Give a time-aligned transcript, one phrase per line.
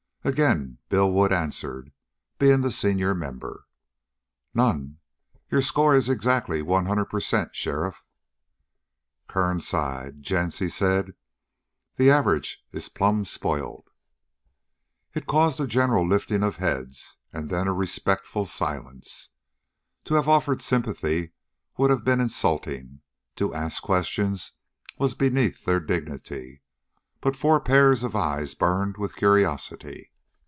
[0.23, 1.91] Again Bill Wood answered,
[2.37, 3.67] being the senior member.
[4.53, 4.99] "None.
[5.49, 8.05] Your score is exactly one hundred percent, sheriff."
[9.27, 10.21] Kern sighed.
[10.21, 11.15] "Gents," he said,
[11.95, 13.89] "the average is plumb spoiled."
[15.15, 19.29] It caused a general lifting of heads and then a respectful silence.
[20.05, 21.31] To have offered sympathy
[21.77, 23.01] would have been insulting;
[23.37, 24.51] to ask questions
[24.99, 26.61] was beneath their dignity,
[27.21, 30.09] but four pairs of eyes burned with curiosity.